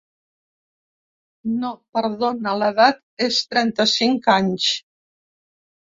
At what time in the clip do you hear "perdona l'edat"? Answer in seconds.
1.99-2.99